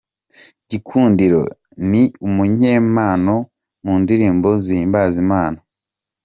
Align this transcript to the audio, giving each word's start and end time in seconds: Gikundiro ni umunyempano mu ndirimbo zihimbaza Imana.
Gikundiro 0.69 1.41
ni 1.89 2.03
umunyempano 2.27 3.35
mu 3.85 3.93
ndirimbo 4.01 4.49
zihimbaza 4.63 5.15
Imana. 5.25 5.59